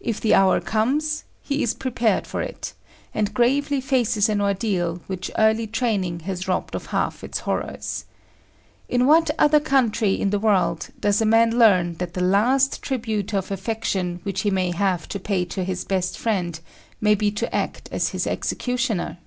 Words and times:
If 0.00 0.20
the 0.20 0.34
hour 0.34 0.60
comes, 0.60 1.22
he 1.40 1.62
is 1.62 1.74
prepared 1.74 2.26
for 2.26 2.42
it, 2.42 2.72
and 3.14 3.32
gravely 3.32 3.80
faces 3.80 4.28
an 4.28 4.40
ordeal 4.40 5.00
which 5.06 5.30
early 5.38 5.68
training 5.68 6.18
has 6.26 6.48
robbed 6.48 6.74
of 6.74 6.86
half 6.86 7.22
its 7.22 7.38
horrors. 7.38 8.04
In 8.88 9.06
what 9.06 9.30
other 9.38 9.60
country 9.60 10.20
in 10.20 10.30
the 10.30 10.40
world 10.40 10.88
does 10.98 11.22
a 11.22 11.24
man 11.24 11.56
learn 11.56 11.94
that 11.98 12.14
the 12.14 12.20
last 12.20 12.82
tribute 12.82 13.32
of 13.32 13.52
affection 13.52 14.18
which 14.24 14.40
he 14.40 14.50
may 14.50 14.72
have 14.72 15.08
to 15.10 15.20
pay 15.20 15.44
to 15.44 15.62
his 15.62 15.84
best 15.84 16.18
friend 16.18 16.58
may 17.00 17.14
be 17.14 17.30
to 17.30 17.54
act 17.54 17.88
as 17.92 18.08
his 18.08 18.26
executioner? 18.26 19.18